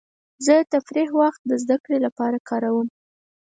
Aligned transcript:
زه 0.45 0.53
د 0.61 0.63
تفریح 0.73 1.09
وخت 1.21 1.41
د 1.45 1.51
زدهکړې 1.63 1.97
لپاره 2.05 2.37
کاروم. 2.49 2.87